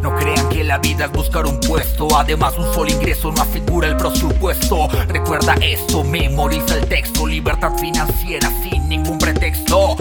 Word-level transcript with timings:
No 0.00 0.16
crean 0.16 0.48
que 0.48 0.64
la 0.64 0.78
vida 0.78 1.04
es 1.04 1.12
buscar 1.12 1.46
un 1.46 1.60
puesto, 1.60 2.08
además 2.16 2.56
un 2.56 2.72
solo 2.72 2.90
ingreso 2.90 3.30
no 3.32 3.42
asegura 3.42 3.88
el 3.88 3.96
presupuesto. 3.98 4.88
Recuerda 5.08 5.54
esto, 5.60 6.02
memoriza 6.04 6.78
el 6.78 6.88
texto, 6.88 7.26
libertad 7.26 7.72
financiera 7.78 8.50
sin 8.62 8.88
ningún 8.88 9.18
pretexto. 9.18 9.96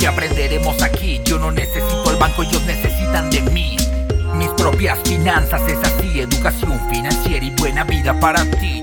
¿Qué 0.00 0.08
aprenderemos 0.08 0.82
aquí? 0.82 1.20
Yo 1.24 1.38
no 1.38 1.52
necesito 1.52 2.10
el 2.10 2.16
banco, 2.16 2.42
ellos 2.42 2.62
necesitan 2.66 3.30
de 3.30 3.42
mí. 3.42 3.76
Mis 4.34 4.48
propias 4.50 4.98
finanzas 5.04 5.62
es 5.68 5.78
así, 5.78 6.20
educación 6.20 6.80
financiera 6.90 7.44
y 7.44 7.50
buena 7.50 7.84
vida 7.84 8.18
para 8.18 8.44
ti. 8.44 8.82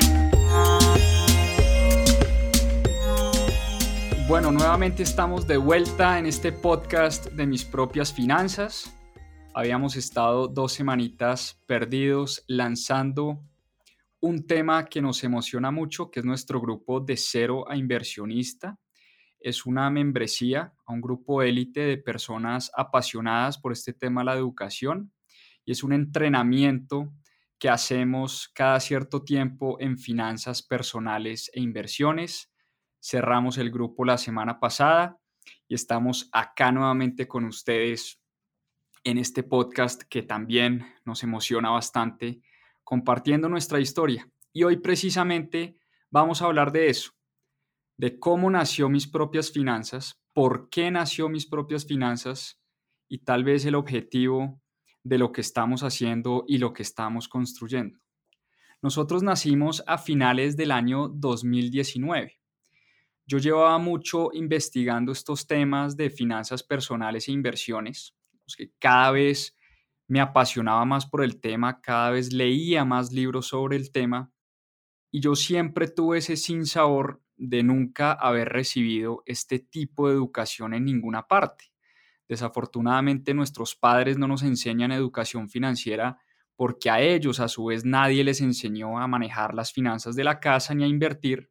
Bueno, 4.26 4.52
nuevamente 4.52 5.04
estamos 5.04 5.46
de 5.48 5.58
vuelta 5.58 6.18
en 6.18 6.28
este 6.28 6.54
podcast 6.54 7.26
de 7.26 7.46
mis 7.46 7.66
propias 7.66 8.14
finanzas. 8.14 8.90
Habíamos 9.54 9.96
estado 9.96 10.48
dos 10.48 10.74
semanitas 10.74 11.62
perdidos 11.68 12.44
lanzando 12.48 13.44
un 14.20 14.48
tema 14.48 14.86
que 14.86 15.02
nos 15.02 15.24
emociona 15.24 15.72
mucho, 15.72 16.10
que 16.10 16.22
es 16.22 16.26
nuestro 16.26 16.60
grupo 16.60 17.00
de 17.00 17.18
cero 17.18 17.66
a 17.70 17.76
inversionista. 17.76 18.80
Es 19.40 19.66
una 19.66 19.90
membresía 19.90 20.74
a 20.86 20.94
un 20.94 21.02
grupo 21.02 21.42
élite 21.42 21.82
de 21.82 21.98
personas 21.98 22.72
apasionadas 22.76 23.58
por 23.58 23.74
este 23.74 23.94
tema, 23.94 24.24
la 24.24 24.36
educación, 24.36 25.14
y 25.66 25.72
es 25.72 25.84
un 25.84 25.94
entrenamiento 25.94 27.14
que 27.60 27.70
hacemos 27.70 28.50
cada 28.54 28.80
cierto 28.80 29.24
tiempo 29.24 29.78
en 29.80 29.98
finanzas 29.98 30.64
personales 30.64 31.52
e 31.54 31.62
inversiones 31.62 32.54
cerramos 33.04 33.58
el 33.58 33.70
grupo 33.70 34.06
la 34.06 34.18
semana 34.18 34.60
pasada 34.60 35.20
y 35.68 35.76
estamos 35.76 36.30
acá 36.32 36.72
nuevamente 36.72 37.28
con 37.28 37.44
ustedes 37.44 38.23
en 39.04 39.18
este 39.18 39.44
podcast 39.44 40.04
que 40.04 40.22
también 40.22 40.86
nos 41.06 41.24
emociona 41.24 41.70
bastante 41.70 42.42
compartiendo 42.84 43.50
nuestra 43.50 43.80
historia. 43.80 44.30
Y 44.52 44.64
hoy 44.64 44.78
precisamente 44.78 45.78
vamos 46.10 46.42
a 46.42 46.46
hablar 46.46 46.72
de 46.72 46.90
eso, 46.90 47.12
de 47.98 48.20
cómo 48.20 48.50
nació 48.50 48.90
mis 48.90 49.08
propias 49.08 49.52
finanzas, 49.52 50.22
por 50.34 50.70
qué 50.70 50.92
nació 50.92 51.30
mis 51.30 51.46
propias 51.46 51.86
finanzas 51.86 52.62
y 53.08 53.20
tal 53.20 53.44
vez 53.44 53.66
el 53.66 53.76
objetivo 53.76 54.62
de 55.04 55.18
lo 55.18 55.32
que 55.32 55.42
estamos 55.42 55.84
haciendo 55.84 56.46
y 56.48 56.58
lo 56.58 56.74
que 56.74 56.84
estamos 56.84 57.28
construyendo. 57.28 58.00
Nosotros 58.82 59.24
nacimos 59.24 59.84
a 59.88 59.98
finales 59.98 60.58
del 60.58 60.72
año 60.72 61.08
2019 61.10 62.44
yo 63.26 63.38
llevaba 63.38 63.78
mucho 63.78 64.32
investigando 64.34 65.12
estos 65.12 65.48
temas 65.48 65.96
de 65.96 66.10
finanzas 66.10 66.62
personales 66.62 67.28
e 67.28 67.32
inversiones, 67.32 68.14
que 68.58 68.72
cada 68.80 69.12
vez 69.12 69.56
me 70.08 70.20
apasionaba 70.20 70.86
más 70.86 71.06
por 71.06 71.24
el 71.24 71.40
tema, 71.40 71.82
cada 71.82 72.12
vez 72.12 72.34
leía 72.34 72.86
más 72.86 73.12
libros 73.12 73.48
sobre 73.48 73.78
el 73.78 73.92
tema 73.92 74.32
y 75.12 75.22
yo 75.22 75.36
siempre 75.36 75.88
tuve 75.88 76.20
ese 76.20 76.36
sinsabor 76.36 77.22
de 77.36 77.64
nunca 77.64 78.12
haber 78.12 78.50
recibido 78.50 79.24
este 79.26 79.60
tipo 79.60 80.08
de 80.08 80.16
educación 80.16 80.74
en 80.74 80.86
ninguna 80.86 81.28
parte. 81.28 81.72
Desafortunadamente 82.28 83.34
nuestros 83.34 83.76
padres 83.76 84.18
no 84.18 84.28
nos 84.28 84.44
enseñan 84.44 84.92
educación 84.92 85.50
financiera 85.50 86.20
porque 86.56 86.90
a 86.90 87.02
ellos 87.02 87.40
a 87.40 87.48
su 87.48 87.66
vez 87.66 87.86
nadie 87.86 88.24
les 88.24 88.42
enseñó 88.42 89.00
a 89.00 89.08
manejar 89.08 89.54
las 89.54 89.72
finanzas 89.72 90.16
de 90.16 90.24
la 90.24 90.40
casa 90.40 90.76
ni 90.76 90.84
a 90.84 90.88
invertir 90.88 91.50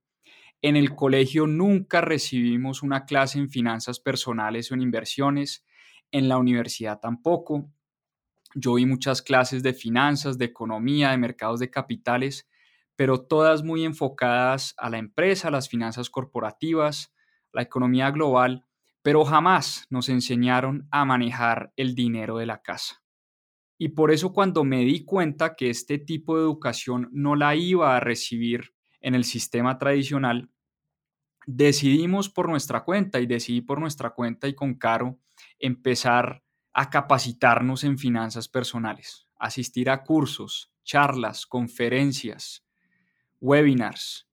en 0.62 0.76
el 0.76 0.94
colegio 0.94 1.48
nunca 1.48 2.00
recibimos 2.00 2.84
una 2.84 3.04
clase 3.04 3.38
en 3.38 3.50
finanzas 3.50 3.98
personales 3.98 4.70
o 4.70 4.74
en 4.74 4.80
inversiones, 4.80 5.66
en 6.12 6.28
la 6.28 6.38
universidad 6.38 7.00
tampoco. 7.00 7.68
Yo 8.54 8.74
vi 8.74 8.86
muchas 8.86 9.22
clases 9.22 9.62
de 9.62 9.72
finanzas, 9.72 10.38
de 10.38 10.44
economía, 10.44 11.10
de 11.10 11.18
mercados 11.18 11.58
de 11.58 11.70
capitales, 11.70 12.48
pero 12.94 13.22
todas 13.22 13.64
muy 13.64 13.84
enfocadas 13.84 14.74
a 14.76 14.90
la 14.90 14.98
empresa, 14.98 15.48
a 15.48 15.50
las 15.50 15.68
finanzas 15.68 16.10
corporativas, 16.10 17.12
la 17.52 17.62
economía 17.62 18.10
global, 18.10 18.66
pero 19.02 19.24
jamás 19.24 19.86
nos 19.90 20.08
enseñaron 20.08 20.86
a 20.90 21.04
manejar 21.04 21.72
el 21.76 21.94
dinero 21.94 22.36
de 22.36 22.46
la 22.46 22.62
casa. 22.62 23.02
Y 23.78 23.88
por 23.88 24.12
eso 24.12 24.32
cuando 24.32 24.62
me 24.62 24.84
di 24.84 25.04
cuenta 25.04 25.56
que 25.56 25.70
este 25.70 25.98
tipo 25.98 26.36
de 26.36 26.42
educación 26.42 27.08
no 27.10 27.34
la 27.34 27.56
iba 27.56 27.96
a 27.96 28.00
recibir 28.00 28.74
en 29.00 29.16
el 29.16 29.24
sistema 29.24 29.78
tradicional, 29.78 30.50
decidimos 31.46 32.28
por 32.28 32.48
nuestra 32.48 32.84
cuenta 32.84 33.18
y 33.18 33.26
decidí 33.26 33.60
por 33.60 33.80
nuestra 33.80 34.10
cuenta 34.10 34.46
y 34.46 34.54
con 34.54 34.74
Caro 34.74 35.18
empezar 35.62 36.42
a 36.74 36.90
capacitarnos 36.90 37.84
en 37.84 37.96
finanzas 37.96 38.48
personales, 38.48 39.26
asistir 39.38 39.88
a 39.88 40.02
cursos, 40.02 40.72
charlas, 40.84 41.46
conferencias, 41.46 42.66
webinars, 43.40 44.28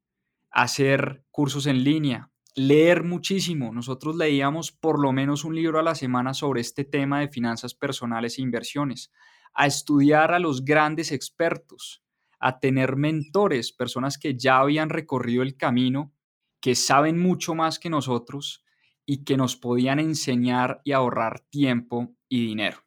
hacer 0.52 1.24
cursos 1.32 1.68
en 1.68 1.84
línea, 1.84 2.32
leer 2.56 3.04
muchísimo. 3.04 3.72
Nosotros 3.72 4.16
leíamos 4.16 4.72
por 4.72 5.00
lo 5.00 5.12
menos 5.12 5.46
un 5.46 5.56
libro 5.56 5.80
a 5.80 5.84
la 5.84 5.96
semana 5.96 6.34
sobre 6.34 6.62
este 6.62 6.84
tema 6.84 7.20
de 7.20 7.30
finanzas 7.30 7.74
personales 7.74 8.38
e 8.38 8.42
inversiones, 8.42 9.12
a 9.54 9.68
estudiar 9.68 10.34
a 10.34 10.40
los 10.40 10.66
grandes 10.66 11.12
expertos, 11.12 12.04
a 12.40 12.60
tener 12.60 12.96
mentores, 12.96 13.72
personas 13.72 14.18
que 14.18 14.36
ya 14.36 14.60
habían 14.60 14.90
recorrido 14.90 15.44
el 15.44 15.58
camino, 15.58 16.14
que 16.62 16.76
saben 16.76 17.20
mucho 17.20 17.56
más 17.56 17.80
que 17.80 17.90
nosotros 17.90 18.64
y 19.12 19.24
que 19.24 19.38
nos 19.38 19.56
podían 19.56 19.98
enseñar 19.98 20.82
y 20.84 20.92
ahorrar 20.92 21.40
tiempo 21.50 22.14
y 22.28 22.46
dinero. 22.46 22.86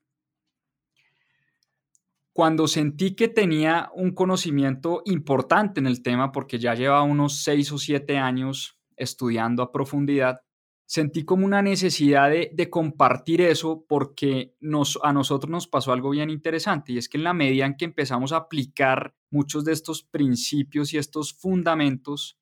Cuando 2.33 2.69
sentí 2.69 3.17
que 3.17 3.27
tenía 3.27 3.91
un 3.93 4.13
conocimiento 4.15 5.03
importante 5.05 5.81
en 5.81 5.89
el 5.89 6.01
tema, 6.01 6.31
porque 6.31 6.61
ya 6.61 6.77
llevaba 6.77 7.03
unos 7.03 7.43
seis 7.43 7.73
o 7.73 7.79
siete 7.79 8.19
años 8.19 8.79
estudiando 8.97 9.65
a 9.65 9.73
profundidad, 9.73 10.43
sentí 10.87 11.25
como 11.25 11.45
una 11.45 11.61
necesidad 11.61 12.31
de, 12.31 12.71
compartir 12.71 13.41
eso 13.41 13.85
porque 13.89 14.55
nos, 14.61 15.01
a 15.03 15.13
nosotros 15.13 15.51
nos 15.51 15.67
pasó 15.67 15.93
algo 15.93 16.11
bien 16.11 16.31
interesante 16.31 16.93
y 16.93 16.99
es 16.99 17.09
que 17.09 17.19
en 17.19 17.25
la 17.25 17.35
medida 17.35 17.67
en 17.67 17.77
que 17.77 17.85
empezamos 17.85 18.31
a 18.33 18.37
aplicar 18.37 19.17
muchos 19.29 19.65
de 19.65 19.73
estos 19.73 20.05
principios 20.05 20.95
y 20.95 20.99
estos 20.99 21.33
fundamentos, 21.33 22.39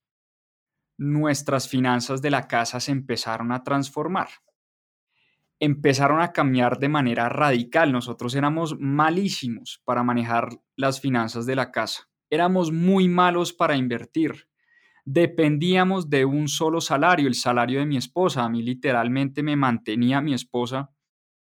nuestras 1.00 1.68
finanzas 1.68 2.22
de 2.22 2.30
la 2.30 2.46
casa 2.46 2.78
se 2.78 2.92
empezaron 2.92 3.52
a 3.52 3.64
transformar. 3.64 4.28
Empezaron 5.58 6.20
a 6.20 6.32
cambiar 6.32 6.78
de 6.78 6.88
manera 6.88 7.28
radical. 7.28 7.92
Nosotros 7.92 8.34
éramos 8.34 8.78
malísimos 8.78 9.82
para 9.84 10.02
manejar 10.02 10.48
las 10.76 11.00
finanzas 11.00 11.46
de 11.46 11.56
la 11.56 11.70
casa. 11.70 12.08
Éramos 12.30 12.70
muy 12.70 13.08
malos 13.08 13.52
para 13.52 13.76
invertir 13.76 14.50
dependíamos 15.04 16.08
de 16.08 16.24
un 16.24 16.46
solo 16.46 16.80
salario, 16.80 17.26
el 17.26 17.34
salario 17.34 17.80
de 17.80 17.86
mi 17.86 17.96
esposa. 17.96 18.44
A 18.44 18.48
mí 18.48 18.62
literalmente 18.62 19.42
me 19.42 19.56
mantenía 19.56 20.20
mi 20.20 20.34
esposa 20.34 20.90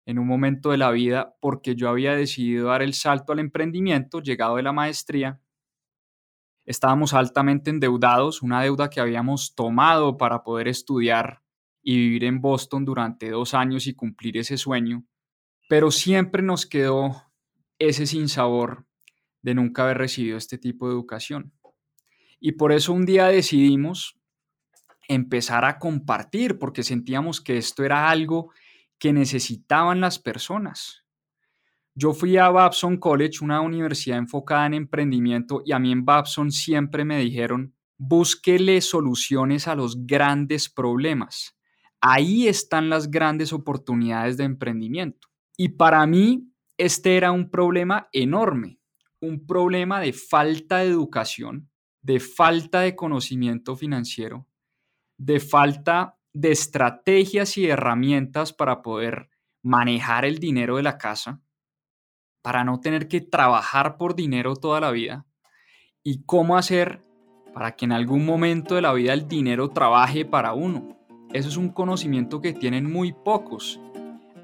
en 0.05 0.19
un 0.19 0.27
momento 0.27 0.71
de 0.71 0.77
la 0.77 0.91
vida 0.91 1.35
porque 1.39 1.75
yo 1.75 1.89
había 1.89 2.15
decidido 2.15 2.69
dar 2.69 2.81
el 2.81 2.93
salto 2.93 3.31
al 3.31 3.39
emprendimiento, 3.39 4.21
llegado 4.21 4.55
de 4.55 4.63
la 4.63 4.73
maestría. 4.73 5.39
Estábamos 6.65 7.13
altamente 7.13 7.69
endeudados, 7.69 8.41
una 8.41 8.61
deuda 8.61 8.89
que 8.89 9.01
habíamos 9.01 9.53
tomado 9.55 10.17
para 10.17 10.43
poder 10.43 10.67
estudiar 10.67 11.41
y 11.81 11.97
vivir 11.97 12.23
en 12.23 12.39
Boston 12.39 12.85
durante 12.85 13.29
dos 13.29 13.53
años 13.53 13.87
y 13.87 13.93
cumplir 13.93 14.37
ese 14.37 14.57
sueño, 14.57 15.05
pero 15.67 15.91
siempre 15.91 16.41
nos 16.41 16.65
quedó 16.65 17.31
ese 17.77 18.05
sinsabor 18.05 18.85
de 19.41 19.53
nunca 19.53 19.83
haber 19.83 19.97
recibido 19.97 20.37
este 20.37 20.57
tipo 20.57 20.87
de 20.87 20.93
educación. 20.93 21.53
Y 22.39 22.53
por 22.53 22.71
eso 22.71 22.93
un 22.93 23.05
día 23.05 23.27
decidimos 23.27 24.17
empezar 25.07 25.65
a 25.65 25.79
compartir, 25.79 26.59
porque 26.59 26.83
sentíamos 26.83 27.41
que 27.41 27.57
esto 27.57 27.83
era 27.83 28.09
algo 28.09 28.51
que 28.97 29.11
necesitaban 29.11 29.99
las 29.99 30.19
personas. 30.19 31.02
Yo 31.95 32.13
fui 32.13 32.37
a 32.37 32.49
Babson 32.49 32.97
College, 32.97 33.43
una 33.43 33.61
universidad 33.61 34.17
enfocada 34.17 34.65
en 34.65 34.73
emprendimiento, 34.73 35.61
y 35.63 35.73
a 35.73 35.79
mí 35.79 35.91
en 35.91 36.05
Babson 36.05 36.51
siempre 36.51 37.05
me 37.05 37.19
dijeron, 37.19 37.75
búsquele 37.97 38.81
soluciones 38.81 39.67
a 39.67 39.75
los 39.75 40.07
grandes 40.07 40.69
problemas. 40.69 41.55
Ahí 42.01 42.47
están 42.47 42.89
las 42.89 43.11
grandes 43.11 43.53
oportunidades 43.53 44.37
de 44.37 44.43
emprendimiento. 44.43 45.27
Y 45.55 45.69
para 45.69 46.05
mí, 46.07 46.51
este 46.77 47.15
era 47.15 47.31
un 47.31 47.51
problema 47.51 48.09
enorme, 48.11 48.79
un 49.19 49.45
problema 49.45 50.01
de 50.01 50.13
falta 50.13 50.79
de 50.79 50.87
educación, 50.87 51.69
de 52.01 52.19
falta 52.19 52.81
de 52.81 52.95
conocimiento 52.95 53.75
financiero, 53.75 54.47
de 55.17 55.39
falta 55.39 56.17
de 56.33 56.51
estrategias 56.51 57.55
y 57.57 57.67
herramientas 57.67 58.51
para 58.51 58.81
poder 58.81 59.29
manejar 59.61 60.25
el 60.25 60.39
dinero 60.39 60.77
de 60.77 60.83
la 60.83 60.97
casa, 60.97 61.39
para 62.43 62.63
no 62.63 62.79
tener 62.79 63.07
que 63.07 63.21
trabajar 63.21 63.97
por 63.97 64.15
dinero 64.15 64.55
toda 64.55 64.79
la 64.79 64.91
vida, 64.91 65.25
y 66.03 66.23
cómo 66.25 66.57
hacer 66.57 67.01
para 67.53 67.75
que 67.75 67.85
en 67.85 67.93
algún 67.93 68.25
momento 68.25 68.75
de 68.75 68.81
la 68.81 68.93
vida 68.93 69.13
el 69.13 69.27
dinero 69.27 69.69
trabaje 69.69 70.25
para 70.25 70.53
uno. 70.53 70.97
Eso 71.31 71.47
es 71.47 71.57
un 71.57 71.69
conocimiento 71.69 72.41
que 72.41 72.53
tienen 72.53 72.91
muy 72.91 73.13
pocos. 73.13 73.79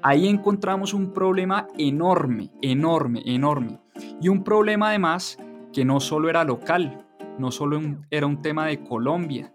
Ahí 0.02 0.26
encontramos 0.26 0.94
un 0.94 1.12
problema 1.12 1.68
enorme, 1.76 2.50
enorme, 2.62 3.22
enorme. 3.26 3.78
Y 4.22 4.28
un 4.28 4.42
problema 4.42 4.88
además 4.88 5.38
que 5.72 5.84
no 5.84 6.00
solo 6.00 6.30
era 6.30 6.42
local, 6.44 7.06
no 7.38 7.50
solo 7.50 7.80
era 8.10 8.26
un 8.26 8.40
tema 8.40 8.66
de 8.66 8.82
Colombia, 8.82 9.52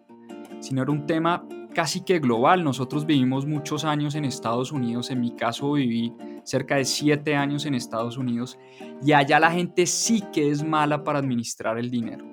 sino 0.59 0.83
era 0.83 0.91
un 0.91 1.07
tema 1.07 1.47
casi 1.73 2.01
que 2.01 2.19
global. 2.19 2.63
Nosotros 2.63 3.05
vivimos 3.05 3.47
muchos 3.47 3.85
años 3.85 4.13
en 4.13 4.25
Estados 4.25 4.71
Unidos, 4.71 5.09
en 5.09 5.21
mi 5.21 5.31
caso 5.31 5.73
viví 5.73 6.13
cerca 6.45 6.77
de 6.77 6.85
siete 6.85 7.35
años 7.35 7.65
en 7.65 7.75
Estados 7.75 8.17
Unidos, 8.17 8.57
y 9.03 9.11
allá 9.11 9.39
la 9.39 9.51
gente 9.51 9.85
sí 9.85 10.23
que 10.31 10.49
es 10.49 10.63
mala 10.63 11.03
para 11.03 11.19
administrar 11.19 11.77
el 11.77 11.91
dinero. 11.91 12.25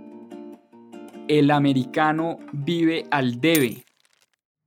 El 1.26 1.50
americano 1.50 2.38
vive 2.52 3.06
al 3.10 3.40
debe, 3.40 3.84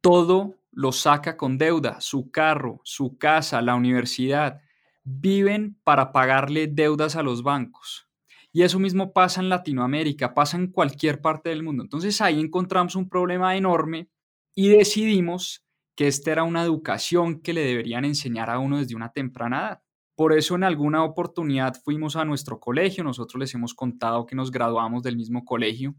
todo 0.01 0.55
lo 0.71 0.91
saca 0.91 1.37
con 1.37 1.57
deuda, 1.57 2.01
su 2.01 2.29
carro, 2.31 2.81
su 2.83 3.17
casa, 3.17 3.61
la 3.61 3.75
universidad, 3.75 4.61
viven 5.03 5.77
para 5.83 6.11
pagarle 6.11 6.67
deudas 6.67 7.15
a 7.15 7.23
los 7.23 7.43
bancos. 7.43 8.09
Y 8.51 8.63
eso 8.63 8.79
mismo 8.79 9.11
pasa 9.11 9.41
en 9.41 9.49
Latinoamérica, 9.49 10.33
pasa 10.33 10.57
en 10.57 10.67
cualquier 10.67 11.21
parte 11.21 11.49
del 11.49 11.61
mundo. 11.61 11.83
Entonces 11.83 12.21
ahí 12.21 12.39
encontramos 12.39 12.95
un 12.95 13.09
problema 13.09 13.55
enorme 13.55 14.09
y 14.53 14.69
decidimos 14.69 15.64
que 15.95 16.07
esta 16.07 16.31
era 16.31 16.43
una 16.43 16.63
educación 16.63 17.41
que 17.41 17.53
le 17.53 17.61
deberían 17.61 18.05
enseñar 18.05 18.49
a 18.49 18.59
uno 18.59 18.77
desde 18.79 18.95
una 18.95 19.11
temprana 19.11 19.59
edad. 19.59 19.81
Por 20.15 20.33
eso 20.33 20.55
en 20.55 20.63
alguna 20.63 21.03
oportunidad 21.03 21.75
fuimos 21.83 22.15
a 22.15 22.25
nuestro 22.25 22.59
colegio, 22.59 23.03
nosotros 23.03 23.39
les 23.39 23.53
hemos 23.53 23.73
contado 23.73 24.25
que 24.25 24.35
nos 24.35 24.51
graduamos 24.51 25.03
del 25.03 25.17
mismo 25.17 25.43
colegio 25.43 25.95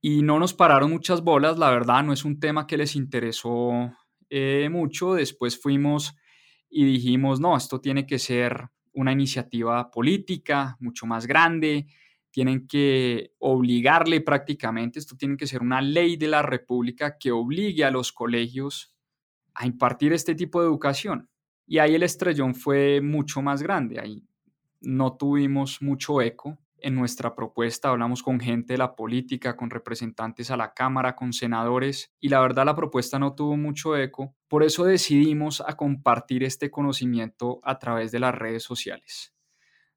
y 0.00 0.22
no 0.22 0.40
nos 0.40 0.52
pararon 0.52 0.90
muchas 0.90 1.22
bolas, 1.22 1.58
la 1.58 1.70
verdad 1.70 2.02
no 2.02 2.12
es 2.12 2.24
un 2.24 2.40
tema 2.40 2.66
que 2.66 2.76
les 2.76 2.96
interesó 2.96 3.92
eh, 4.30 4.68
mucho. 4.70 5.14
Después 5.14 5.60
fuimos 5.60 6.16
y 6.68 6.84
dijimos, 6.84 7.38
no, 7.38 7.56
esto 7.56 7.80
tiene 7.80 8.04
que 8.04 8.18
ser 8.18 8.68
una 8.94 9.12
iniciativa 9.12 9.90
política 9.90 10.76
mucho 10.80 11.06
más 11.06 11.26
grande, 11.26 11.86
tienen 12.32 12.66
que 12.66 13.32
obligarle 13.38 14.22
prácticamente, 14.22 14.98
esto 14.98 15.16
tiene 15.16 15.36
que 15.36 15.46
ser 15.46 15.62
una 15.62 15.80
ley 15.80 16.16
de 16.16 16.28
la 16.28 16.42
República 16.42 17.16
que 17.18 17.30
obligue 17.30 17.84
a 17.84 17.90
los 17.90 18.10
colegios 18.12 18.91
a 19.54 19.66
impartir 19.66 20.12
este 20.12 20.34
tipo 20.34 20.60
de 20.60 20.66
educación. 20.66 21.28
Y 21.66 21.78
ahí 21.78 21.94
el 21.94 22.02
estrellón 22.02 22.54
fue 22.54 23.00
mucho 23.00 23.40
más 23.42 23.62
grande, 23.62 24.00
ahí 24.00 24.24
no 24.80 25.16
tuvimos 25.16 25.80
mucho 25.80 26.20
eco 26.20 26.58
en 26.82 26.96
nuestra 26.96 27.34
propuesta, 27.34 27.90
hablamos 27.90 28.22
con 28.22 28.40
gente 28.40 28.74
de 28.74 28.78
la 28.78 28.96
política, 28.96 29.56
con 29.56 29.70
representantes 29.70 30.50
a 30.50 30.56
la 30.56 30.74
Cámara, 30.74 31.14
con 31.14 31.32
senadores, 31.32 32.12
y 32.20 32.28
la 32.28 32.40
verdad 32.40 32.66
la 32.66 32.74
propuesta 32.74 33.18
no 33.18 33.34
tuvo 33.34 33.56
mucho 33.56 33.96
eco. 33.96 34.34
Por 34.48 34.64
eso 34.64 34.84
decidimos 34.84 35.60
a 35.60 35.76
compartir 35.76 36.42
este 36.42 36.70
conocimiento 36.70 37.60
a 37.62 37.78
través 37.78 38.10
de 38.10 38.18
las 38.18 38.34
redes 38.34 38.64
sociales, 38.64 39.32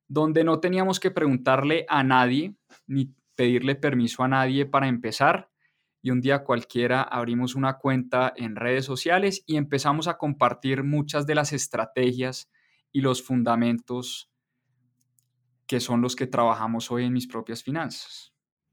donde 0.08 0.44
no 0.44 0.60
teníamos 0.60 1.00
que 1.00 1.12
preguntarle 1.12 1.86
a 1.90 2.04
nadie 2.04 2.56
ni 2.86 3.16
pedirle 3.36 3.76
permiso 3.76 4.24
a 4.24 4.28
nadie 4.28 4.66
para 4.66 4.88
empezar. 4.88 5.50
Y 6.06 6.12
un 6.12 6.22
día 6.22 6.44
cualquiera 6.44 7.02
abrimos 7.02 7.56
una 7.56 7.80
cuenta 7.80 8.32
en 8.36 8.56
redes 8.56 8.86
sociales 8.86 9.42
y 9.48 9.56
empezamos 9.56 10.08
a 10.08 10.20
compartir 10.20 10.84
muchas 10.84 11.26
de 11.26 11.34
las 11.34 11.52
estrategias 11.52 12.48
y 12.92 13.02
los 13.02 13.24
fundamentos 13.24 14.30
que 15.66 15.80
son 15.80 16.02
los 16.02 16.16
que 16.16 16.28
trabajamos 16.28 16.92
hoy 16.92 17.06
en 17.06 17.14
mis 17.14 17.26
propias 17.26 17.64
finanzas. 17.64 18.32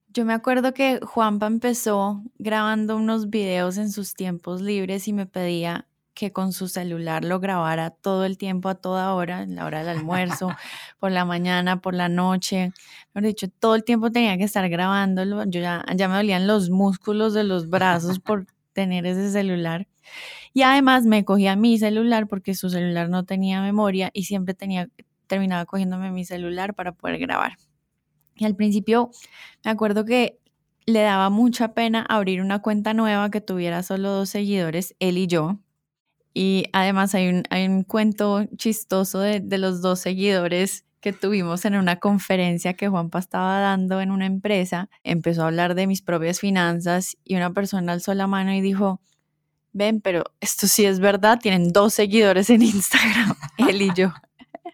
Yo 0.09 0.27
me 0.27 0.35
acuerdo 0.35 0.75
que 0.75 1.01
Juanpa 1.03 1.47
empezó 1.47 2.23
grabando 2.35 2.99
unos 2.99 3.31
videos 3.31 3.79
en 3.79 3.91
sus 3.91 4.13
tiempos 4.13 4.61
libres 4.61 5.09
y 5.09 5.15
me 5.15 5.25
pedía 5.25 5.89
que 6.15 6.33
con 6.33 6.53
su 6.53 6.69
celular 6.69 7.25
lo 7.25 7.41
grabara 7.41 7.91
todo 7.91 8.25
el 8.25 8.39
tiempo, 8.39 8.69
a 8.69 8.75
toda 8.75 9.15
hora, 9.15 9.43
en 9.43 9.55
la 9.57 9.65
hora 9.67 9.81
del 9.81 9.89
almuerzo, 9.99 10.51
por 10.99 11.13
la 11.13 11.25
mañana, 11.25 11.81
por 11.81 11.95
la 11.95 12.09
noche. 12.09 12.73
Mejor 13.15 13.27
dicho, 13.27 13.49
todo 13.49 13.75
el 13.75 13.85
tiempo 13.85 14.11
tenía 14.13 14.37
que 14.39 14.45
estar 14.45 14.69
grabándolo. 14.69 15.45
Yo 15.45 15.61
ya, 15.61 15.85
ya 15.97 16.09
me 16.09 16.17
dolían 16.17 16.47
los 16.47 16.71
músculos 16.71 17.35
de 17.35 17.45
los 17.45 17.69
brazos 17.69 18.19
por 18.21 18.47
tener 18.73 19.07
ese 19.07 19.31
celular. 19.31 19.89
Y 20.53 20.63
además 20.63 21.05
me 21.05 21.25
cogía 21.25 21.57
mi 21.57 21.79
celular 21.79 22.27
porque 22.29 22.55
su 22.55 22.71
celular 22.71 23.09
no 23.09 23.25
tenía 23.25 23.63
memoria 23.63 24.11
y 24.13 24.25
siempre 24.25 24.55
tenía 24.55 24.89
terminaba 25.27 25.65
cogiéndome 25.65 26.11
mi 26.11 26.27
celular 26.27 26.75
para 26.75 26.93
poder 26.93 27.19
grabar. 27.19 27.57
Y 28.37 28.45
al 28.45 28.55
principio 28.55 29.11
me 29.65 29.71
acuerdo 29.71 30.05
que 30.05 30.39
le 30.85 31.01
daba 31.01 31.31
mucha 31.31 31.73
pena 31.73 32.05
abrir 32.07 32.43
una 32.43 32.61
cuenta 32.61 32.93
nueva 32.93 33.31
que 33.31 33.41
tuviera 33.41 33.83
solo 33.83 34.11
dos 34.11 34.29
seguidores, 34.29 34.95
él 34.99 35.17
y 35.17 35.27
yo. 35.27 35.59
Y 36.35 36.67
además 36.73 37.15
hay 37.15 37.29
un, 37.29 37.45
hay 37.51 37.67
un 37.67 37.85
cuento 37.85 38.47
chistoso 38.57 39.21
de, 39.21 39.41
de 39.41 39.59
los 39.59 39.83
dos 39.83 40.01
seguidores 40.01 40.85
que 41.01 41.13
tuvimos 41.13 41.65
en 41.65 41.75
una 41.75 41.97
conferencia 41.97 42.75
que 42.75 42.89
Juanpa 42.89 43.19
estaba 43.19 43.59
dando 43.59 44.01
en 44.01 44.13
una 44.13 44.25
empresa. 44.25 44.89
Empezó 45.03 45.43
a 45.43 45.47
hablar 45.47 45.75
de 45.75 45.89
mis 45.89 46.01
propias 46.01 46.39
finanzas 46.39 47.17
y 47.25 47.35
una 47.35 47.53
persona 47.53 47.93
alzó 47.93 48.15
la 48.15 48.29
mano 48.29 48.53
y 48.53 48.61
dijo, 48.61 49.01
ven, 49.73 50.01
pero 50.01 50.25
esto 50.41 50.67
sí 50.67 50.85
es 50.85 51.01
verdad, 51.01 51.39
tienen 51.41 51.73
dos 51.73 51.95
seguidores 51.95 52.51
en 52.51 52.63
Instagram, 52.63 53.35
él 53.69 53.83
y 53.83 53.91
yo. 53.95 54.13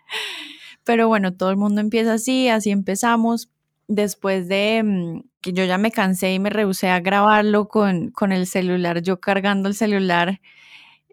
Pero 0.85 1.09
bueno, 1.09 1.35
todo 1.35 1.51
el 1.51 1.57
mundo 1.57 1.81
empieza 1.81 2.15
así, 2.15 2.49
así 2.49 2.71
empezamos. 2.71 3.51
Después 3.89 4.49
de 4.49 4.83
mm, 4.83 5.21
que 5.41 5.53
yo 5.53 5.65
ya 5.65 5.79
me 5.79 5.91
cansé 5.91 6.33
y 6.33 6.39
me 6.39 6.51
rehusé 6.51 6.89
a 6.89 7.01
grabarlo 7.01 7.69
con, 7.69 8.11
con 8.11 8.33
el 8.33 8.47
celular, 8.47 9.03
yo 9.03 9.21
cargando 9.21 9.69
el 9.69 9.75
celular, 9.75 10.41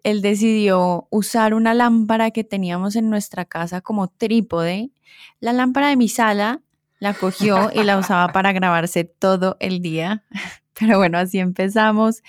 él 0.02 0.22
decidió 0.22 1.08
usar 1.10 1.54
una 1.54 1.74
lámpara 1.74 2.30
que 2.30 2.44
teníamos 2.44 2.96
en 2.96 3.10
nuestra 3.10 3.44
casa 3.44 3.80
como 3.80 4.08
trípode. 4.08 4.90
La 5.40 5.52
lámpara 5.52 5.88
de 5.88 5.96
mi 5.96 6.08
sala 6.08 6.60
la 6.98 7.14
cogió 7.14 7.70
y 7.74 7.82
la 7.82 7.98
usaba 7.98 8.32
para 8.32 8.52
grabarse 8.52 9.04
todo 9.04 9.56
el 9.60 9.80
día. 9.80 10.24
Pero 10.78 10.98
bueno, 10.98 11.18
así 11.18 11.38
empezamos. 11.38 12.22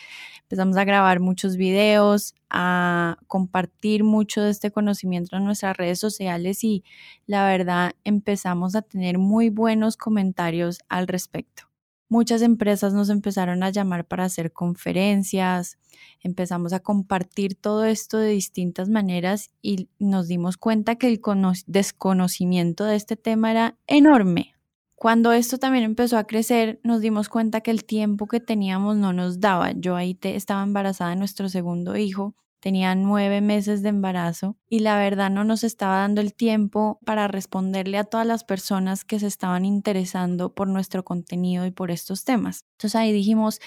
Empezamos 0.43 0.77
a 0.77 0.85
grabar 0.85 1.19
muchos 1.19 1.57
videos, 1.57 2.33
a 2.49 3.17
compartir 3.27 4.05
mucho 4.05 4.41
de 4.41 4.51
este 4.51 4.71
conocimiento 4.71 5.35
en 5.35 5.43
nuestras 5.43 5.75
redes 5.75 5.99
sociales 5.99 6.63
y 6.63 6.85
la 7.25 7.45
verdad 7.45 7.91
empezamos 8.05 8.75
a 8.75 8.81
tener 8.81 9.17
muy 9.17 9.49
buenos 9.49 9.97
comentarios 9.97 10.79
al 10.87 11.07
respecto. 11.07 11.66
Muchas 12.09 12.41
empresas 12.41 12.93
nos 12.93 13.09
empezaron 13.09 13.63
a 13.63 13.69
llamar 13.69 14.05
para 14.05 14.23
hacer 14.23 14.53
conferencias, 14.53 15.77
empezamos 16.21 16.71
a 16.71 16.79
compartir 16.79 17.55
todo 17.55 17.83
esto 17.83 18.17
de 18.17 18.29
distintas 18.29 18.87
maneras 18.87 19.51
y 19.61 19.89
nos 19.99 20.27
dimos 20.27 20.55
cuenta 20.55 20.95
que 20.95 21.07
el 21.07 21.21
desconocimiento 21.65 22.85
de 22.85 22.95
este 22.95 23.17
tema 23.17 23.51
era 23.51 23.77
enorme. 23.87 24.53
Cuando 24.95 25.31
esto 25.31 25.59
también 25.59 25.83
empezó 25.83 26.17
a 26.17 26.23
crecer, 26.23 26.79
nos 26.83 27.01
dimos 27.01 27.29
cuenta 27.29 27.61
que 27.61 27.71
el 27.71 27.83
tiempo 27.83 28.27
que 28.27 28.39
teníamos 28.39 28.97
no 28.97 29.13
nos 29.13 29.39
daba. 29.39 29.73
Yo 29.73 29.95
ahí 29.95 30.17
estaba 30.23 30.63
embarazada 30.63 31.11
de 31.11 31.17
nuestro 31.17 31.49
segundo 31.49 31.97
hijo, 31.97 32.35
tenía 32.59 32.95
nueve 32.95 33.41
meses 33.41 33.81
de 33.81 33.89
embarazo 33.89 34.57
y 34.69 34.79
la 34.79 34.97
verdad 34.97 35.29
no 35.29 35.43
nos 35.43 35.63
estaba 35.63 35.97
dando 35.97 36.21
el 36.21 36.33
tiempo 36.33 36.99
para 37.05 37.27
responderle 37.27 37.97
a 37.97 38.03
todas 38.03 38.25
las 38.25 38.43
personas 38.43 39.05
que 39.05 39.19
se 39.19 39.27
estaban 39.27 39.65
interesando 39.65 40.53
por 40.53 40.67
nuestro 40.67 41.03
contenido 41.03 41.65
y 41.65 41.71
por 41.71 41.91
estos 41.91 42.23
temas. 42.23 42.65
Entonces 42.73 42.95
ahí 42.95 43.11
dijimos, 43.11 43.59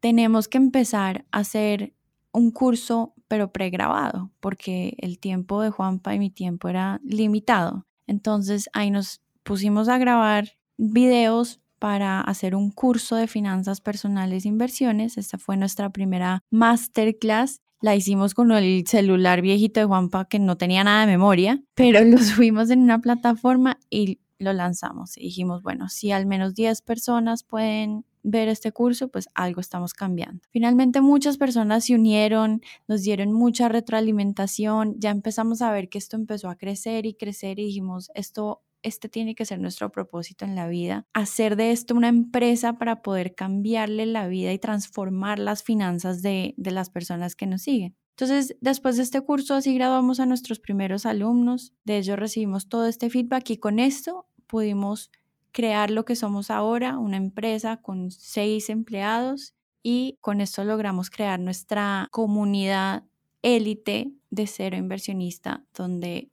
tenemos 0.00 0.48
que 0.48 0.58
empezar 0.58 1.24
a 1.32 1.38
hacer 1.38 1.94
un 2.32 2.50
curso 2.50 3.14
pero 3.26 3.52
pregrabado 3.52 4.30
porque 4.40 4.94
el 4.98 5.18
tiempo 5.18 5.60
de 5.62 5.70
Juanpa 5.70 6.14
y 6.14 6.18
mi 6.18 6.30
tiempo 6.30 6.68
era 6.68 7.00
limitado. 7.04 7.86
Entonces 8.06 8.70
ahí 8.72 8.90
nos 8.90 9.20
pusimos 9.42 9.88
a 9.88 9.98
grabar 9.98 10.52
videos 10.76 11.60
para 11.78 12.20
hacer 12.20 12.54
un 12.54 12.70
curso 12.70 13.16
de 13.16 13.26
finanzas 13.26 13.80
personales 13.80 14.44
e 14.44 14.48
inversiones. 14.48 15.16
Esta 15.16 15.38
fue 15.38 15.56
nuestra 15.56 15.90
primera 15.90 16.42
masterclass. 16.50 17.60
La 17.80 17.94
hicimos 17.94 18.34
con 18.34 18.50
el 18.50 18.86
celular 18.86 19.40
viejito 19.40 19.80
de 19.80 19.86
Juanpa 19.86 20.26
que 20.26 20.38
no 20.38 20.56
tenía 20.56 20.82
nada 20.84 21.02
de 21.02 21.12
memoria, 21.12 21.62
pero 21.74 22.04
lo 22.04 22.18
subimos 22.18 22.70
en 22.70 22.80
una 22.80 23.00
plataforma 23.00 23.78
y 23.90 24.20
lo 24.38 24.52
lanzamos. 24.52 25.16
Y 25.16 25.24
dijimos, 25.24 25.62
bueno, 25.62 25.88
si 25.88 26.12
al 26.12 26.26
menos 26.26 26.54
10 26.54 26.82
personas 26.82 27.42
pueden 27.42 28.04
ver 28.22 28.48
este 28.48 28.72
curso, 28.72 29.08
pues 29.08 29.28
algo 29.34 29.60
estamos 29.60 29.94
cambiando. 29.94 30.40
Finalmente 30.50 31.00
muchas 31.00 31.38
personas 31.38 31.84
se 31.84 31.94
unieron, 31.94 32.62
nos 32.86 33.02
dieron 33.02 33.32
mucha 33.32 33.68
retroalimentación, 33.68 34.96
ya 34.98 35.10
empezamos 35.10 35.62
a 35.62 35.72
ver 35.72 35.88
que 35.88 35.98
esto 35.98 36.16
empezó 36.16 36.50
a 36.50 36.56
crecer 36.56 37.06
y 37.06 37.14
crecer 37.14 37.58
y 37.58 37.66
dijimos, 37.66 38.10
esto 38.14 38.62
este 38.82 39.08
tiene 39.08 39.34
que 39.34 39.44
ser 39.44 39.60
nuestro 39.60 39.90
propósito 39.90 40.44
en 40.44 40.54
la 40.54 40.68
vida, 40.68 41.06
hacer 41.12 41.56
de 41.56 41.72
esto 41.72 41.94
una 41.94 42.08
empresa 42.08 42.78
para 42.78 43.02
poder 43.02 43.34
cambiarle 43.34 44.06
la 44.06 44.28
vida 44.28 44.52
y 44.52 44.58
transformar 44.58 45.38
las 45.38 45.62
finanzas 45.62 46.22
de, 46.22 46.54
de 46.56 46.70
las 46.70 46.90
personas 46.90 47.36
que 47.36 47.46
nos 47.46 47.62
siguen. 47.62 47.96
Entonces, 48.10 48.56
después 48.60 48.96
de 48.96 49.04
este 49.04 49.20
curso, 49.20 49.54
así 49.54 49.74
graduamos 49.74 50.18
a 50.18 50.26
nuestros 50.26 50.58
primeros 50.58 51.06
alumnos, 51.06 51.72
de 51.84 51.98
ellos 51.98 52.18
recibimos 52.18 52.68
todo 52.68 52.86
este 52.86 53.10
feedback 53.10 53.50
y 53.50 53.58
con 53.58 53.78
esto 53.78 54.26
pudimos 54.48 55.12
crear 55.52 55.90
lo 55.90 56.04
que 56.04 56.16
somos 56.16 56.50
ahora, 56.50 56.98
una 56.98 57.16
empresa 57.16 57.78
con 57.78 58.10
seis 58.10 58.70
empleados 58.70 59.54
y 59.82 60.18
con 60.20 60.40
esto 60.40 60.64
logramos 60.64 61.10
crear 61.10 61.38
nuestra 61.40 62.08
comunidad 62.10 63.04
élite 63.42 64.12
de 64.30 64.46
cero 64.46 64.76
inversionista, 64.76 65.64
donde 65.74 66.30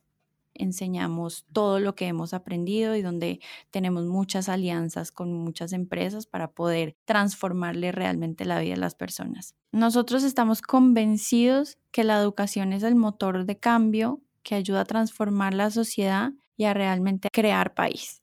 enseñamos 0.55 1.45
todo 1.53 1.79
lo 1.79 1.95
que 1.95 2.07
hemos 2.07 2.33
aprendido 2.33 2.95
y 2.95 3.01
donde 3.01 3.39
tenemos 3.71 4.05
muchas 4.05 4.49
alianzas 4.49 5.11
con 5.11 5.33
muchas 5.33 5.73
empresas 5.73 6.25
para 6.25 6.51
poder 6.51 6.95
transformarle 7.05 7.91
realmente 7.91 8.45
la 8.45 8.59
vida 8.59 8.73
de 8.73 8.79
las 8.79 8.95
personas. 8.95 9.55
Nosotros 9.71 10.23
estamos 10.23 10.61
convencidos 10.61 11.77
que 11.91 12.03
la 12.03 12.19
educación 12.19 12.73
es 12.73 12.83
el 12.83 12.95
motor 12.95 13.45
de 13.45 13.57
cambio 13.57 14.21
que 14.43 14.55
ayuda 14.55 14.81
a 14.81 14.85
transformar 14.85 15.53
la 15.53 15.71
sociedad 15.71 16.31
y 16.57 16.65
a 16.65 16.73
realmente 16.73 17.29
crear 17.31 17.73
país. 17.73 18.21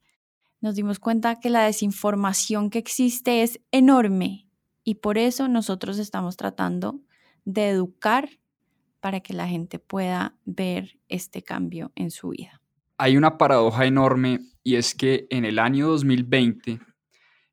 Nos 0.60 0.76
dimos 0.76 0.98
cuenta 0.98 1.40
que 1.40 1.50
la 1.50 1.64
desinformación 1.64 2.70
que 2.70 2.78
existe 2.78 3.42
es 3.42 3.60
enorme 3.72 4.46
y 4.84 4.96
por 4.96 5.18
eso 5.18 5.48
nosotros 5.48 5.98
estamos 5.98 6.36
tratando 6.36 7.00
de 7.44 7.68
educar 7.68 8.30
para 9.02 9.18
que 9.18 9.34
la 9.34 9.48
gente 9.48 9.80
pueda 9.80 10.38
ver 10.44 10.96
este 11.08 11.42
cambio 11.42 11.90
en 11.96 12.12
su 12.12 12.28
vida. 12.28 12.62
Hay 12.98 13.16
una 13.16 13.36
paradoja 13.36 13.84
enorme 13.84 14.38
y 14.62 14.76
es 14.76 14.94
que 14.94 15.26
en 15.28 15.44
el 15.44 15.58
año 15.58 15.88
2020, 15.88 16.78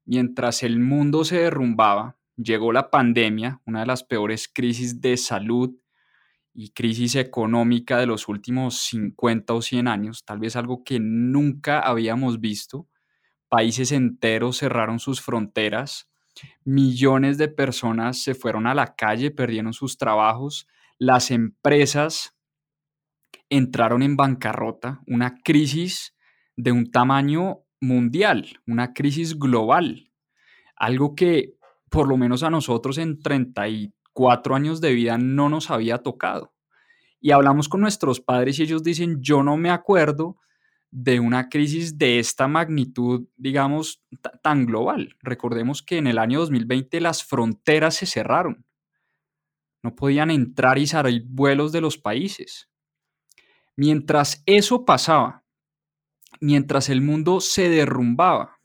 mientras 0.05 0.61
el 0.61 0.79
mundo 0.79 1.25
se 1.25 1.39
derrumbaba, 1.39 2.19
llegó 2.37 2.71
la 2.71 2.91
pandemia, 2.91 3.61
una 3.65 3.79
de 3.79 3.87
las 3.87 4.03
peores 4.03 4.47
crisis 4.47 5.01
de 5.01 5.17
salud 5.17 5.75
y 6.53 6.69
crisis 6.69 7.15
económica 7.15 7.97
de 7.97 8.05
los 8.05 8.27
últimos 8.27 8.77
50 8.81 9.51
o 9.55 9.63
100 9.63 9.87
años, 9.87 10.23
tal 10.25 10.37
vez 10.37 10.55
algo 10.55 10.83
que 10.83 10.99
nunca 10.99 11.79
habíamos 11.79 12.39
visto. 12.39 12.87
Países 13.47 13.91
enteros 13.91 14.59
cerraron 14.59 14.99
sus 14.99 15.19
fronteras, 15.19 16.11
millones 16.63 17.39
de 17.39 17.47
personas 17.47 18.21
se 18.21 18.35
fueron 18.35 18.67
a 18.67 18.75
la 18.75 18.93
calle, 18.95 19.31
perdieron 19.31 19.73
sus 19.73 19.97
trabajos, 19.97 20.67
las 20.99 21.31
empresas 21.31 22.35
entraron 23.49 24.03
en 24.03 24.17
bancarrota, 24.17 25.01
una 25.07 25.37
crisis 25.43 26.13
de 26.55 26.73
un 26.73 26.91
tamaño 26.91 27.61
mundial, 27.79 28.59
una 28.67 28.93
crisis 28.93 29.39
global, 29.39 30.11
algo 30.75 31.15
que 31.15 31.55
por 31.89 32.07
lo 32.07 32.17
menos 32.17 32.43
a 32.43 32.49
nosotros 32.49 32.97
en 32.97 33.21
34 33.21 34.55
años 34.55 34.81
de 34.81 34.93
vida 34.93 35.17
no 35.17 35.49
nos 35.49 35.71
había 35.71 35.99
tocado. 35.99 36.53
Y 37.21 37.31
hablamos 37.31 37.69
con 37.69 37.81
nuestros 37.81 38.19
padres 38.19 38.59
y 38.59 38.63
ellos 38.63 38.83
dicen, 38.83 39.21
yo 39.21 39.41
no 39.41 39.57
me 39.57 39.71
acuerdo 39.71 40.37
de 40.91 41.19
una 41.19 41.49
crisis 41.49 41.97
de 41.97 42.19
esta 42.19 42.47
magnitud, 42.47 43.27
digamos, 43.37 44.03
tan 44.43 44.65
global. 44.65 45.15
Recordemos 45.21 45.81
que 45.81 45.97
en 45.97 46.07
el 46.07 46.17
año 46.17 46.39
2020 46.39 46.99
las 47.01 47.23
fronteras 47.23 47.95
se 47.95 48.05
cerraron. 48.05 48.65
No 49.81 49.95
podían 49.95 50.31
entrar 50.31 50.77
y 50.77 50.87
salir 50.87 51.23
vuelos 51.27 51.71
de 51.71 51.81
los 51.81 51.97
países. 51.97 52.69
Mientras 53.75 54.43
eso 54.45 54.83
pasaba, 54.83 55.45
mientras 56.41 56.89
el 56.89 57.01
mundo 57.01 57.39
se 57.39 57.69
derrumbaba, 57.69 58.59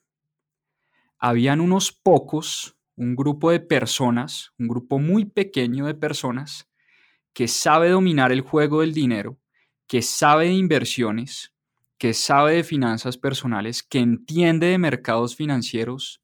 habían 1.18 1.60
unos 1.60 1.92
pocos, 1.92 2.76
un 2.96 3.14
grupo 3.14 3.50
de 3.50 3.60
personas, 3.60 4.52
un 4.58 4.68
grupo 4.68 4.98
muy 4.98 5.24
pequeño 5.24 5.86
de 5.86 5.94
personas, 5.94 6.68
que 7.32 7.48
sabe 7.48 7.90
dominar 7.90 8.32
el 8.32 8.40
juego 8.40 8.80
del 8.80 8.92
dinero, 8.92 9.38
que 9.86 10.02
sabe 10.02 10.46
de 10.46 10.54
inversiones, 10.54 11.54
que 11.96 12.12
sabe 12.12 12.56
de 12.56 12.64
finanzas 12.64 13.16
personales, 13.16 13.82
que 13.82 14.00
entiende 14.00 14.66
de 14.66 14.78
mercados 14.78 15.36
financieros, 15.36 16.20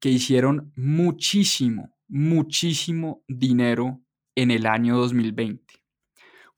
que 0.00 0.10
hicieron 0.10 0.72
muchísimo, 0.76 1.96
muchísimo 2.08 3.24
dinero 3.26 4.01
en 4.34 4.50
el 4.50 4.66
año 4.66 4.96
2020. 4.96 5.82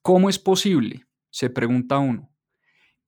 ¿Cómo 0.02 0.28
es 0.28 0.38
posible, 0.38 1.06
se 1.30 1.50
pregunta 1.50 1.98
uno, 1.98 2.30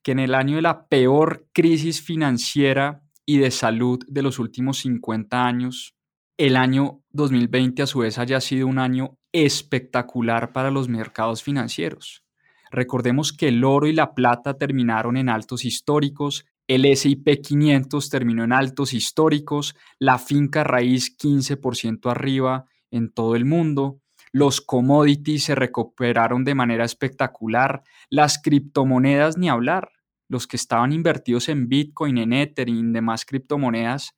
que 0.02 0.12
en 0.12 0.18
el 0.18 0.34
año 0.34 0.56
de 0.56 0.62
la 0.62 0.86
peor 0.88 1.48
crisis 1.52 2.00
financiera 2.00 3.02
y 3.24 3.38
de 3.38 3.50
salud 3.50 4.00
de 4.08 4.22
los 4.22 4.38
últimos 4.38 4.78
50 4.78 5.44
años, 5.44 5.94
el 6.38 6.56
año 6.56 7.02
2020 7.10 7.82
a 7.82 7.86
su 7.86 8.00
vez 8.00 8.18
haya 8.18 8.40
sido 8.40 8.66
un 8.66 8.78
año 8.78 9.18
espectacular 9.32 10.52
para 10.52 10.70
los 10.70 10.88
mercados 10.88 11.42
financieros? 11.42 12.24
Recordemos 12.70 13.32
que 13.32 13.48
el 13.48 13.64
oro 13.64 13.86
y 13.86 13.92
la 13.92 14.14
plata 14.14 14.54
terminaron 14.58 15.16
en 15.16 15.28
altos 15.28 15.64
históricos, 15.64 16.46
el 16.68 16.84
SIP 16.96 17.40
500 17.42 18.08
terminó 18.08 18.42
en 18.42 18.52
altos 18.52 18.92
históricos, 18.92 19.76
la 20.00 20.18
finca 20.18 20.64
raíz 20.64 21.16
15% 21.16 22.10
arriba 22.10 22.66
en 22.90 23.12
todo 23.12 23.36
el 23.36 23.44
mundo, 23.44 24.00
los 24.36 24.60
commodities 24.60 25.44
se 25.44 25.54
recuperaron 25.54 26.44
de 26.44 26.54
manera 26.54 26.84
espectacular, 26.84 27.82
las 28.10 28.38
criptomonedas 28.38 29.38
ni 29.38 29.48
hablar, 29.48 29.88
los 30.28 30.46
que 30.46 30.58
estaban 30.58 30.92
invertidos 30.92 31.48
en 31.48 31.70
Bitcoin, 31.70 32.18
en 32.18 32.34
Ether 32.34 32.68
y 32.68 32.82
demás 32.92 33.24
criptomonedas 33.24 34.14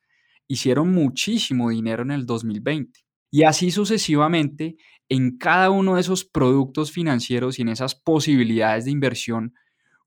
hicieron 0.48 0.92
muchísimo 0.92 1.70
dinero 1.70 2.02
en 2.02 2.10
el 2.10 2.26
2020. 2.26 2.98
Y 3.30 3.44
así 3.44 3.70
sucesivamente, 3.70 4.74
en 5.08 5.38
cada 5.38 5.70
uno 5.70 5.94
de 5.94 6.00
esos 6.00 6.24
productos 6.24 6.90
financieros 6.90 7.60
y 7.60 7.62
en 7.62 7.68
esas 7.68 7.94
posibilidades 7.94 8.86
de 8.86 8.90
inversión, 8.90 9.54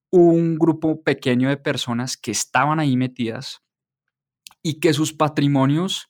un 0.10 0.58
grupo 0.58 1.04
pequeño 1.04 1.48
de 1.48 1.56
personas 1.56 2.18
que 2.18 2.32
estaban 2.32 2.82
ahí 2.82 2.98
metidas 2.98 3.64
y 4.62 4.82
que 4.82 4.92
sus 4.92 5.14
patrimonios 5.14 6.10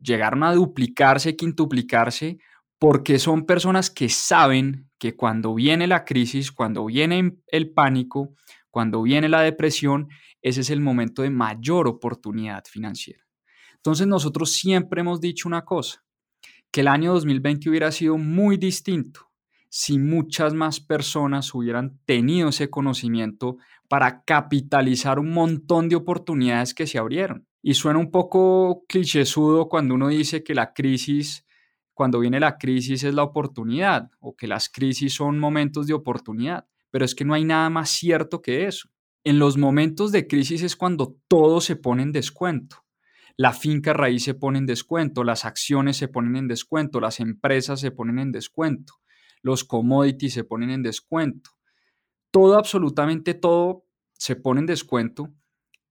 llegaron 0.00 0.44
a 0.44 0.54
duplicarse, 0.54 1.36
quintuplicarse 1.36 2.38
porque 2.78 3.18
son 3.18 3.46
personas 3.46 3.90
que 3.90 4.08
saben 4.08 4.90
que 4.98 5.16
cuando 5.16 5.54
viene 5.54 5.86
la 5.86 6.04
crisis, 6.04 6.52
cuando 6.52 6.86
viene 6.86 7.38
el 7.48 7.72
pánico, 7.72 8.34
cuando 8.70 9.02
viene 9.02 9.28
la 9.28 9.40
depresión, 9.40 10.08
ese 10.42 10.60
es 10.60 10.70
el 10.70 10.80
momento 10.80 11.22
de 11.22 11.30
mayor 11.30 11.88
oportunidad 11.88 12.64
financiera. 12.68 13.24
Entonces 13.76 14.06
nosotros 14.06 14.52
siempre 14.52 15.00
hemos 15.00 15.20
dicho 15.20 15.48
una 15.48 15.64
cosa, 15.64 16.04
que 16.70 16.80
el 16.80 16.88
año 16.88 17.12
2020 17.14 17.70
hubiera 17.70 17.90
sido 17.92 18.18
muy 18.18 18.56
distinto 18.56 19.30
si 19.68 19.98
muchas 19.98 20.54
más 20.54 20.80
personas 20.80 21.54
hubieran 21.54 21.98
tenido 22.04 22.48
ese 22.48 22.70
conocimiento 22.70 23.56
para 23.88 24.22
capitalizar 24.24 25.18
un 25.18 25.32
montón 25.32 25.88
de 25.88 25.96
oportunidades 25.96 26.74
que 26.74 26.86
se 26.86 26.98
abrieron. 26.98 27.46
Y 27.62 27.74
suena 27.74 27.98
un 27.98 28.10
poco 28.10 28.84
clichésudo 28.88 29.68
cuando 29.68 29.94
uno 29.94 30.08
dice 30.08 30.42
que 30.42 30.54
la 30.54 30.72
crisis 30.72 31.45
cuando 31.96 32.20
viene 32.20 32.38
la 32.38 32.58
crisis 32.58 33.04
es 33.04 33.14
la 33.14 33.22
oportunidad 33.22 34.10
o 34.20 34.36
que 34.36 34.46
las 34.46 34.68
crisis 34.68 35.14
son 35.14 35.38
momentos 35.38 35.86
de 35.86 35.94
oportunidad, 35.94 36.66
pero 36.90 37.06
es 37.06 37.14
que 37.14 37.24
no 37.24 37.32
hay 37.32 37.46
nada 37.46 37.70
más 37.70 37.88
cierto 37.88 38.42
que 38.42 38.66
eso. 38.66 38.90
En 39.24 39.38
los 39.38 39.56
momentos 39.56 40.12
de 40.12 40.26
crisis 40.26 40.62
es 40.62 40.76
cuando 40.76 41.16
todo 41.26 41.62
se 41.62 41.74
pone 41.74 42.02
en 42.02 42.12
descuento. 42.12 42.84
La 43.38 43.54
finca 43.54 43.94
raíz 43.94 44.24
se 44.24 44.34
pone 44.34 44.58
en 44.58 44.66
descuento, 44.66 45.24
las 45.24 45.46
acciones 45.46 45.96
se 45.96 46.06
ponen 46.06 46.36
en 46.36 46.48
descuento, 46.48 47.00
las 47.00 47.18
empresas 47.18 47.80
se 47.80 47.90
ponen 47.90 48.18
en 48.18 48.30
descuento, 48.30 48.96
los 49.40 49.64
commodities 49.64 50.34
se 50.34 50.44
ponen 50.44 50.68
en 50.68 50.82
descuento. 50.82 51.52
Todo, 52.30 52.58
absolutamente 52.58 53.32
todo 53.32 53.86
se 54.12 54.36
pone 54.36 54.60
en 54.60 54.66
descuento 54.66 55.32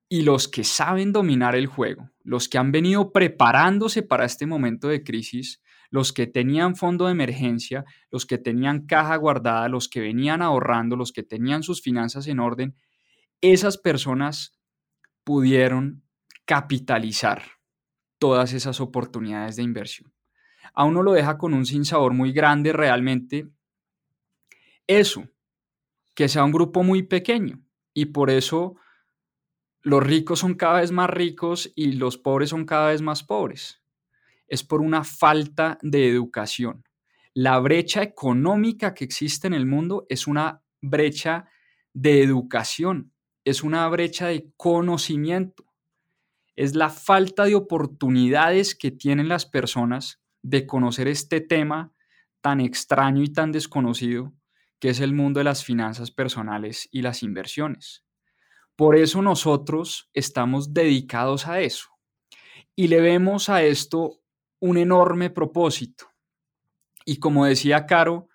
y 0.08 0.22
los 0.22 0.48
que 0.48 0.64
saben 0.64 1.12
dominar 1.12 1.56
el 1.56 1.66
juego, 1.66 2.12
los 2.24 2.48
que 2.48 2.60
han 2.60 2.72
venido 2.72 3.12
preparándose 3.12 4.04
para 4.04 4.26
este 4.26 4.46
momento 4.46 4.88
de 4.88 5.04
crisis, 5.04 5.64
los 5.96 6.12
que 6.12 6.28
tenían 6.28 6.76
fondo 6.76 7.06
de 7.06 7.14
emergencia, 7.14 7.86
los 8.12 8.26
que 8.26 8.38
tenían 8.38 8.86
caja 8.86 9.16
guardada, 9.16 9.70
los 9.70 9.88
que 9.88 10.02
venían 10.02 10.42
ahorrando, 10.42 10.98
los 10.98 11.14
que 11.14 11.24
tenían 11.24 11.64
sus 11.64 11.82
finanzas 11.82 12.28
en 12.28 12.42
orden, 12.42 12.76
esas 13.40 13.78
personas 13.78 14.60
pudieron 15.24 16.04
capitalizar 16.44 17.44
todas 18.20 18.52
esas 18.52 18.82
oportunidades 18.82 19.56
de 19.56 19.64
inversión. 19.64 20.14
A 20.74 20.84
uno 20.84 21.02
lo 21.02 21.14
deja 21.14 21.38
con 21.38 21.54
un 21.54 21.66
sinsabor 21.66 22.14
muy 22.14 22.34
grande 22.34 22.74
realmente 22.74 23.48
eso, 24.88 25.30
que 26.14 26.28
sea 26.28 26.44
un 26.44 26.52
grupo 26.52 26.84
muy 26.84 27.04
pequeño 27.04 27.64
y 27.94 28.08
por 28.08 28.30
eso 28.30 28.76
los 29.82 30.04
ricos 30.04 30.40
son 30.40 30.56
cada 30.56 30.82
vez 30.82 30.92
más 30.92 31.10
ricos 31.10 31.72
y 31.74 31.94
los 31.94 32.18
pobres 32.18 32.50
son 32.50 32.66
cada 32.66 32.90
vez 32.90 33.02
más 33.02 33.24
pobres. 33.24 33.85
Es 34.48 34.64
por 34.64 34.82
una 34.82 35.04
falta 35.04 35.78
de 35.82 36.08
educación. 36.10 36.84
La 37.34 37.60
brecha 37.60 38.02
económica 38.02 38.94
que 38.94 39.04
existe 39.04 39.48
en 39.48 39.54
el 39.54 39.66
mundo 39.66 40.06
es 40.10 40.28
una 40.28 40.62
brecha 40.82 41.50
de 41.94 42.22
educación, 42.22 43.14
es 43.44 43.64
una 43.64 43.88
brecha 43.90 44.28
de 44.28 44.52
conocimiento. 44.58 45.66
Es 46.56 46.76
la 46.76 46.90
falta 46.90 47.44
de 47.46 47.56
oportunidades 47.56 48.76
que 48.76 48.92
tienen 48.92 49.28
las 49.28 49.46
personas 49.46 50.22
de 50.42 50.66
conocer 50.66 51.08
este 51.08 51.42
tema 51.42 51.92
tan 52.42 52.62
extraño 52.62 53.24
y 53.24 53.34
tan 53.34 53.52
desconocido 53.52 54.34
que 54.80 54.90
es 54.90 55.00
el 55.00 55.14
mundo 55.14 55.40
de 55.40 55.46
las 55.46 55.64
finanzas 55.66 56.12
personales 56.12 56.88
y 56.92 57.02
las 57.02 57.24
inversiones. 57.24 58.04
Por 58.76 58.96
eso 58.96 59.22
nosotros 59.22 60.10
estamos 60.14 60.74
dedicados 60.74 61.48
a 61.48 61.62
eso 61.62 61.90
y 62.76 62.88
le 62.88 63.02
vemos 63.02 63.50
a 63.50 63.64
esto 63.64 64.22
un 64.66 64.78
enorme 64.78 65.30
propósito. 65.30 66.08
Y 67.06 67.18
como 67.18 67.46
decía 67.46 67.86
Caro, 67.86 68.30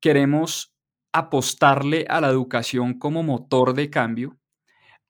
queremos 0.00 0.72
apostarle 1.12 2.06
a 2.08 2.20
la 2.20 2.28
educación 2.28 2.98
como 2.98 3.24
motor 3.24 3.74
de 3.74 3.90
cambio, 3.90 4.38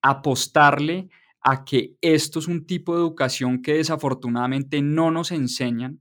apostarle 0.00 1.10
a 1.42 1.64
que 1.66 1.96
esto 2.00 2.38
es 2.38 2.48
un 2.48 2.66
tipo 2.66 2.94
de 2.94 3.00
educación 3.00 3.60
que 3.60 3.74
desafortunadamente 3.74 4.80
no 4.80 5.10
nos 5.10 5.32
enseñan, 5.32 6.00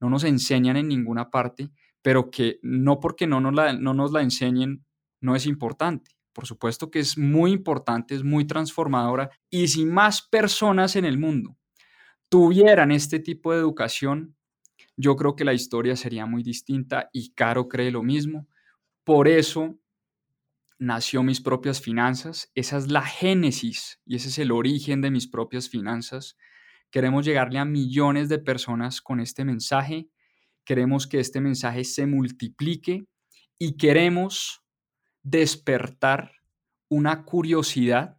no 0.00 0.08
nos 0.10 0.22
enseñan 0.22 0.76
en 0.76 0.86
ninguna 0.86 1.30
parte, 1.30 1.70
pero 2.00 2.30
que 2.30 2.60
no 2.62 3.00
porque 3.00 3.26
no 3.26 3.40
nos 3.40 3.52
la, 3.52 3.72
no 3.72 3.94
nos 3.94 4.12
la 4.12 4.22
enseñen 4.22 4.84
no 5.20 5.34
es 5.34 5.44
importante. 5.46 6.12
Por 6.32 6.46
supuesto 6.46 6.88
que 6.88 7.00
es 7.00 7.18
muy 7.18 7.50
importante, 7.50 8.14
es 8.14 8.22
muy 8.22 8.46
transformadora 8.46 9.30
y 9.50 9.66
si 9.66 9.84
más 9.84 10.22
personas 10.22 10.94
en 10.94 11.04
el 11.04 11.18
mundo 11.18 11.58
tuvieran 12.28 12.90
este 12.90 13.20
tipo 13.20 13.52
de 13.52 13.58
educación, 13.58 14.36
yo 14.96 15.16
creo 15.16 15.36
que 15.36 15.44
la 15.44 15.54
historia 15.54 15.96
sería 15.96 16.26
muy 16.26 16.42
distinta 16.42 17.08
y 17.12 17.32
Caro 17.32 17.68
cree 17.68 17.90
lo 17.90 18.02
mismo. 18.02 18.46
Por 19.04 19.28
eso 19.28 19.78
nació 20.78 21.22
mis 21.22 21.40
propias 21.40 21.80
finanzas, 21.80 22.50
esa 22.54 22.76
es 22.76 22.90
la 22.90 23.02
génesis 23.02 24.00
y 24.04 24.16
ese 24.16 24.28
es 24.28 24.38
el 24.38 24.52
origen 24.52 25.00
de 25.00 25.10
mis 25.10 25.26
propias 25.26 25.68
finanzas. 25.68 26.36
Queremos 26.90 27.24
llegarle 27.24 27.58
a 27.58 27.64
millones 27.64 28.28
de 28.28 28.38
personas 28.38 29.00
con 29.00 29.20
este 29.20 29.44
mensaje 29.44 30.08
queremos 30.68 31.06
que 31.06 31.18
este 31.18 31.40
mensaje 31.40 31.82
se 31.82 32.04
multiplique 32.04 33.06
y 33.58 33.78
queremos 33.78 34.62
despertar 35.22 36.30
una 36.90 37.24
curiosidad 37.24 38.18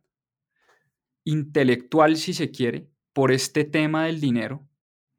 intelectual, 1.25 2.18
si 2.18 2.34
se 2.34 2.50
quiere, 2.50 2.89
por 3.20 3.34
este 3.34 3.66
tema 3.66 4.06
del 4.06 4.22
dinero, 4.22 4.66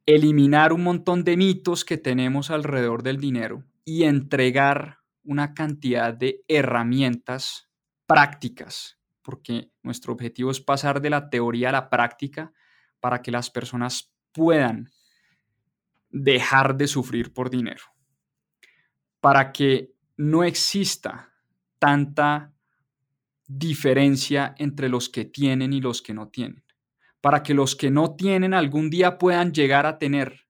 eliminar 0.06 0.72
un 0.72 0.82
montón 0.82 1.22
de 1.22 1.36
mitos 1.36 1.84
que 1.84 1.98
tenemos 1.98 2.50
alrededor 2.50 3.02
del 3.02 3.18
dinero 3.18 3.66
y 3.84 4.04
entregar 4.04 5.00
una 5.22 5.52
cantidad 5.52 6.14
de 6.14 6.42
herramientas 6.48 7.68
prácticas, 8.06 8.98
porque 9.20 9.70
nuestro 9.82 10.14
objetivo 10.14 10.50
es 10.50 10.62
pasar 10.62 11.02
de 11.02 11.10
la 11.10 11.28
teoría 11.28 11.68
a 11.68 11.72
la 11.72 11.90
práctica 11.90 12.54
para 13.00 13.20
que 13.20 13.30
las 13.32 13.50
personas 13.50 14.14
puedan 14.32 14.88
dejar 16.08 16.78
de 16.78 16.86
sufrir 16.86 17.34
por 17.34 17.50
dinero, 17.50 17.82
para 19.20 19.52
que 19.52 19.92
no 20.16 20.42
exista 20.42 21.34
tanta 21.78 22.54
diferencia 23.46 24.54
entre 24.56 24.88
los 24.88 25.10
que 25.10 25.26
tienen 25.26 25.74
y 25.74 25.82
los 25.82 26.00
que 26.00 26.14
no 26.14 26.28
tienen, 26.28 26.64
para 27.20 27.42
que 27.42 27.54
los 27.54 27.76
que 27.76 27.90
no 27.90 28.14
tienen 28.16 28.54
algún 28.54 28.90
día 28.90 29.18
puedan 29.18 29.52
llegar 29.52 29.86
a 29.86 29.98
tener. 29.98 30.46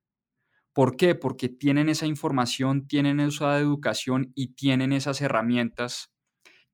¿Por 0.73 0.97
qué? 0.97 1.15
Porque 1.15 1.49
tienen 1.49 1.89
esa 1.89 2.07
información, 2.07 2.87
tienen 2.87 3.21
esa 3.21 3.59
educación 3.59 4.33
y 4.35 4.55
tienen 4.55 4.93
esas 4.93 5.21
herramientas 5.21 6.13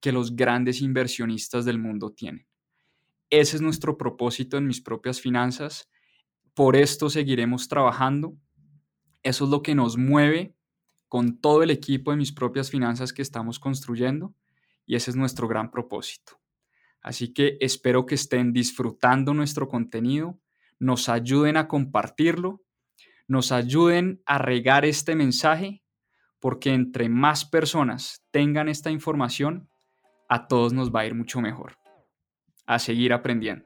que 0.00 0.12
los 0.12 0.37
grandes 0.37 0.82
inversionistas 0.82 1.64
del 1.64 1.78
mundo 1.78 2.12
tienen. 2.12 2.46
Ese 3.30 3.56
es 3.56 3.62
nuestro 3.62 3.96
propósito 3.96 4.56
en 4.56 4.66
mis 4.66 4.80
propias 4.80 5.20
finanzas. 5.20 5.88
Por 6.54 6.76
esto 6.76 7.11
seguiremos 7.11 7.68
trabajando 7.68 8.37
eso 9.26 9.44
es 9.44 9.50
lo 9.50 9.61
que 9.61 9.74
nos 9.74 9.96
mueve 9.96 10.54
con 11.09 11.40
todo 11.40 11.64
el 11.64 11.72
equipo 11.72 12.12
de 12.12 12.16
mis 12.16 12.30
propias 12.30 12.70
finanzas 12.70 13.12
que 13.12 13.22
estamos 13.22 13.59
construyendo 13.59 14.37
y 14.87 14.94
ese 14.94 15.11
es 15.11 15.16
nuestro 15.16 15.48
gran 15.48 15.72
propósito. 15.72 16.38
Así 17.02 17.32
que 17.32 17.56
espero 17.61 18.06
que 18.06 18.14
estén 18.14 18.52
disfrutando 18.52 19.35
nuestro 19.35 19.68
contenido, 19.68 20.40
nos 20.78 21.09
ayuden 21.09 21.56
a 21.56 21.68
compartirlo, 21.68 22.62
nos 23.28 23.52
ayuden 23.52 24.22
a 24.26 24.38
regar 24.38 24.85
este 24.85 25.14
mensaje, 25.14 25.82
porque 26.40 26.72
entre 26.74 27.09
más 27.09 27.44
personas 27.44 28.24
tengan 28.30 28.68
esta 28.68 28.90
información, 28.90 29.68
a 30.28 30.48
todos 30.48 30.72
nos 30.72 30.94
va 30.94 31.00
a 31.00 31.06
ir 31.06 31.14
mucho 31.14 31.40
mejor. 31.40 31.78
A 32.66 32.78
seguir 32.78 33.12
aprendiendo. 33.12 33.65